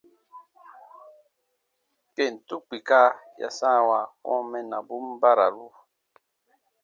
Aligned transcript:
Kentu 2.15 2.55
kpika 2.65 2.99
ya 3.41 3.49
sãawa 3.57 3.99
kɔ̃ɔ 4.23 4.39
mɛnnabun 4.51 5.05
bararu. 5.21 5.65